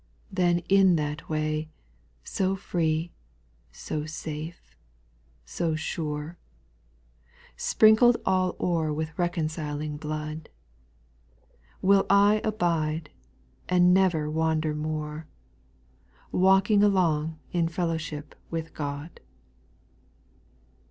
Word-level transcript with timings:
6. 0.29 0.29
Then 0.35 0.59
in 0.67 0.95
that 0.95 1.29
way, 1.29 1.69
so 2.23 2.55
free, 2.55 3.11
so 3.71 4.07
safe, 4.07 4.75
so 5.45 5.75
sure, 5.75 6.39
Sprinkled 7.55 8.17
all 8.25 8.55
o'er 8.59 8.91
with 8.91 9.15
reconciling 9.19 9.97
blood, 9.97 10.49
"Will 11.83 12.07
I 12.09 12.41
abide, 12.43 13.11
and 13.69 13.93
never 13.93 14.27
wander 14.27 14.73
more, 14.73 15.27
Walking 16.31 16.81
along 16.81 17.37
in 17.51 17.67
fellowship 17.69 18.33
with 18.49 18.73
God. 18.73 19.19